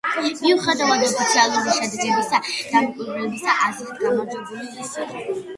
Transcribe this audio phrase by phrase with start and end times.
[0.43, 2.39] მიუხედავად ოფიციალური შედეგებისა,
[2.71, 5.23] დამკვირვებლების აზრით გამარჯვებული ის იყო.